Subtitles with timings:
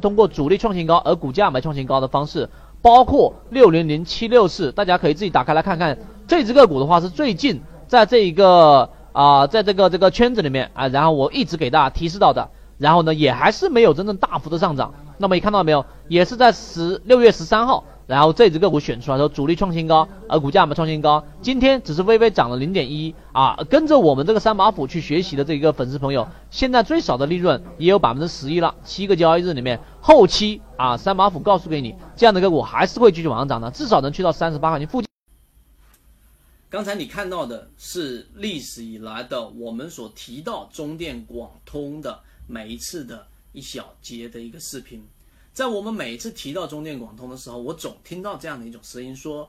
[0.00, 2.48] 通过主力创新高而股价没创新高的方式，
[2.80, 5.98] 包括六零零七六四，大家可以自己打开来看看。
[6.28, 14.94] 这只个股的话是最近在这一个啊，在这个这个圈子里面啊，然后我一直给大家提示到的，然后呢也还是没有真正大幅的上涨。
[15.18, 15.84] 那么你看到没有？
[16.06, 17.82] 也是在十六月十三号。
[18.10, 23.56] 然后这只个股选出来说主力创新高，而股价没创新高，今天只是微微涨了零点一啊。
[23.70, 28.74] 跟着我们这个三把斧去学习的这一个粉丝朋友，现在最少的利润也有百分之十一了。
[28.82, 35.08] 七个交易日里面，后期啊三把斧告诉给你，这样的个股还是会继续往上涨的，至少能去到三十八块钱附近。
[36.68, 42.18] 刚才你看到的是历史以来的我们所提到中电广通的
[42.48, 45.00] 每一次的一小节的一个视频。
[45.52, 49.48] 在我们每一次提到中电广通的时候，我总听到这样的一种声音，说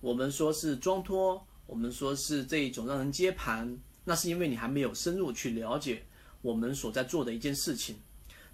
[0.00, 6.04] 我们说是装托，我们说是这一种让人接盘，那是因为你还没有深入去了解
[6.42, 7.96] 我们所在做的一件事情。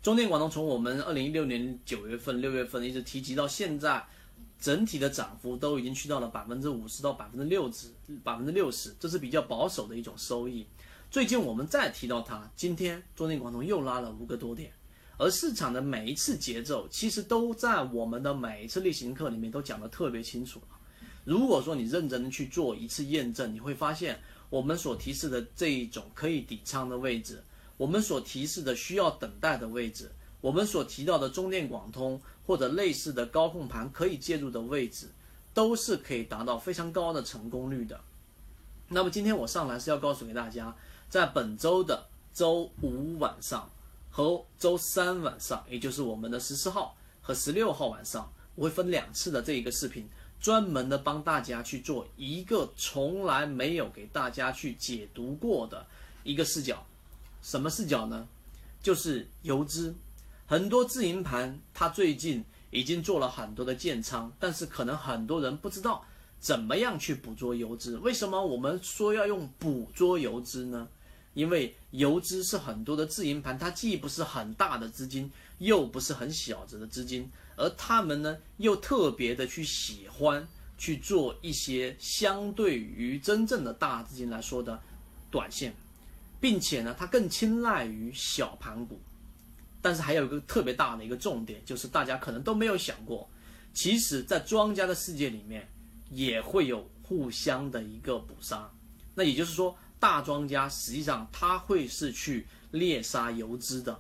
[0.03, 4.07] 中电广通从我们二零一六年九月份、六月份一直提及到现在，
[4.61, 7.89] 整体的涨幅都已经去到了百分之五十到百分之六十，
[8.23, 10.67] 百分之六十，这是比较保守的一种收益。
[11.11, 14.71] 最近我们再提到它，今天中电广通又拉了五个多点。
[15.19, 20.77] 而市场的每一次节奏，其实都在我们的每一次例行课里面都讲得特别清楚了。
[21.25, 27.43] 如果说你认真的去做一次验证，你会发现我们所提示的这一种可以抵仓的位置，
[27.79, 35.09] 我们所提示的需要等待的位置，我们所提到的中电广通或者类似的高控盘可以介入的位置，
[35.55, 37.99] 都是可以达到非常高的成功率的。
[38.89, 40.77] 那么今天我上来是要告诉给大家，
[41.09, 43.69] 在本周的周五晚上。
[44.17, 50.09] 和周三晚上，也就是我们的十四号和十六号晚上，我会分两次的这一个视频，
[50.41, 55.87] 专门的帮大家去做一个从来没有给大家去解读过的
[56.25, 56.83] 一个视角。
[57.43, 58.27] 什么视角呢？
[58.83, 59.95] 就是游资，
[60.47, 66.03] 很多自营盘它最近已经做了很多的建仓，但是可能很多人不知道
[66.41, 67.99] 怎么样去捕捉游资。
[67.99, 70.89] 为什么我们说要用捕捉游资呢？
[71.37, 80.49] 因为游资是很多的自营盘，它既不是很大的资金，又不是很小子的资金，而他们呢又特别的去喜欢
[80.79, 84.81] 去做一些相对于真正的大资金来说的
[85.31, 85.75] 短线，
[86.41, 88.99] 并且呢它更青睐于小盘股。
[89.83, 93.29] 但是还有一个特别大的一个重点，就是大家可能都没有想过，
[93.75, 95.69] 其实在庄家的世界里面
[96.09, 98.71] 也会有互相的一个捕杀。
[99.15, 99.77] 那也就是说。
[99.99, 103.99] 大庄家实际上他会是去猎杀游资的，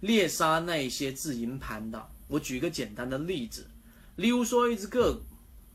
[0.00, 2.08] 猎杀那些自营盘的。
[2.28, 3.66] 我举个简单的例子，
[4.16, 5.20] 例如说一只个股，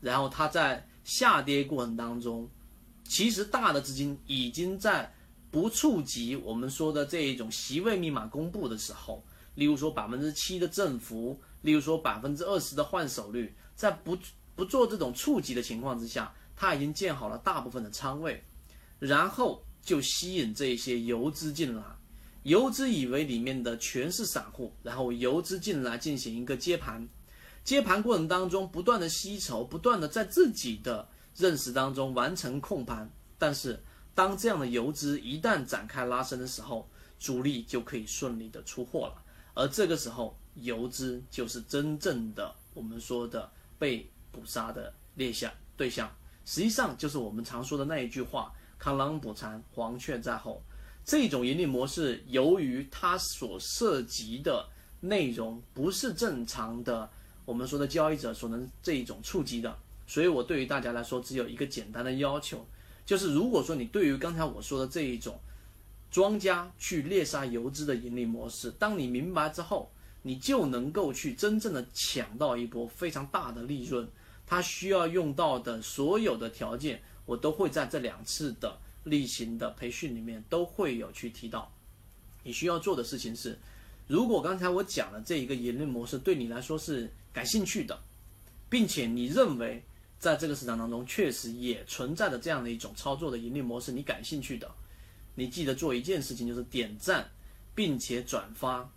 [0.00, 2.48] 然后它在下跌过程当中，
[3.04, 5.14] 其实大的资金已经在
[5.50, 14.18] 不触及我们说的这一种席位密码公布的时候，例如说百分之七的振幅，例如说百分之二十的换手率，在不
[14.54, 18.44] 不做这种触及的情况之下，它已经建好了大部分的仓位。
[18.98, 21.82] 然后就吸引这些游资进来，
[22.42, 27.08] 游资以为里面的全是散户，然后游资进来进行一个接盘，
[27.62, 33.08] 接盘过程当中不断的吸筹，不断的在自己的认识当中完成控盘。
[33.38, 33.80] 但是
[34.14, 39.22] 当这样的游资一旦展开拉升的时候，主力就可以顺利的出货了，
[39.54, 46.10] 而这个时候游资就是真正的我们说的被捕杀的猎象对象，
[46.44, 48.52] 实际上就是我们常说的那一句话。
[48.80, 50.62] 螳螂捕蝉，黄雀在后。
[51.04, 54.68] 这种盈利模式，由于它所涉及的
[55.00, 57.08] 内容不是正常的，
[57.46, 59.74] 我们说的交易者所能这一种触及的，
[60.06, 62.66] 所以我对于大家来说，只有一个简单的要求，
[63.06, 65.40] 就是如果说你对于刚才我说的这一种
[66.10, 69.90] 庄家去猎杀游资的盈利模式，当你明白之后，
[70.20, 74.06] 你就能够去真正的抢到一波非常大的利润。
[74.46, 77.02] 它需要用到的所有的条件。
[77.28, 81.70] 我都会在这两次的例行的培训里面都会有去提到。
[82.42, 83.58] 你需要做的事情是，
[84.06, 88.00] 如果刚才我讲的这一个盈利模式对你来说是感兴趣的，
[88.70, 89.84] 并且你认为
[90.18, 94.70] 在这个市场当中确实也存在着这样的一种操作的盈利模式，你感兴趣的，
[95.34, 97.30] 你记得做一件事情，就是点赞
[97.74, 98.90] 并且转发。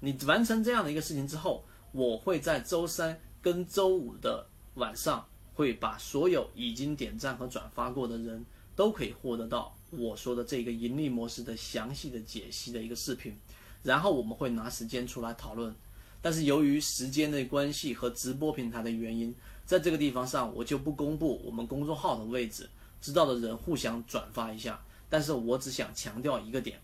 [0.00, 5.24] 你完成这样的一个事情之后，我会在周三跟周五的晚上。
[5.58, 8.46] 会把所有已经点赞和转发过的人
[8.76, 13.36] 都可以获得到我说的这个盈利模式的详细的解析的一个视频，
[13.82, 15.74] 然后我们会拿时间出来讨论。
[16.22, 19.34] 但是由于时间的关系和直播平台的原因，
[19.66, 22.70] 在这个地方上我就不公布我们公众号的位置，
[23.00, 24.80] 知道的人互相转发一下。
[25.08, 26.78] 但是我只想强调一个点，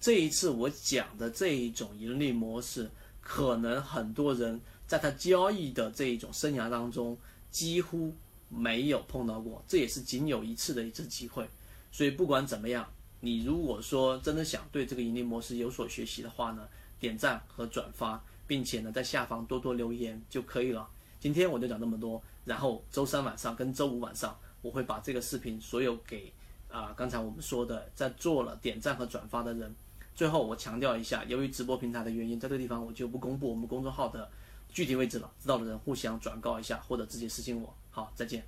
[0.00, 2.90] 这一次我讲的这一种盈利模式，
[3.20, 7.16] 可能很多人在他交易的这一种生涯当中
[7.56, 8.14] 几乎
[8.50, 11.48] 没有碰到过，这也是仅有一次的一次机会。
[11.90, 12.86] 所以不管怎么样，
[13.20, 16.68] 你如果说真的想对这个盈利模式有所学习的话呢，
[17.00, 20.86] 点赞和转发，并且呢在下方多多留言就可以了。
[21.18, 26.30] 今天我就讲这么多，然后周三晚上跟周五晚上我会把这个视频所有给
[26.70, 29.74] 啊刚才我们说的在做了点赞和转发的人。
[30.14, 34.30] 最后我强调一下，由于直播平台的原因，在这个地方我就不公布我们公众号的
[34.76, 37.74] 具体位置了，知道的人互相转告一下或者直接私信我。
[37.88, 38.46] 好，再见。